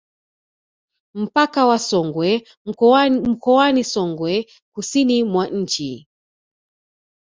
[1.13, 2.47] Mpaka wa Songwe
[3.29, 6.07] mkoani Songwe kusini mwa nchi